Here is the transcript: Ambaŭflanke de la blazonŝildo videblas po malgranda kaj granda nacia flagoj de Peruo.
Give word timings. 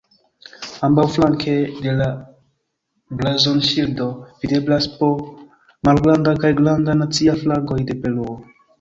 Ambaŭflanke 0.85 1.53
de 1.87 1.93
la 1.99 2.07
blazonŝildo 3.21 4.09
videblas 4.47 4.91
po 4.99 5.13
malgranda 5.89 6.39
kaj 6.45 6.55
granda 6.65 7.01
nacia 7.07 7.41
flagoj 7.47 7.83
de 7.91 8.03
Peruo. 8.05 8.39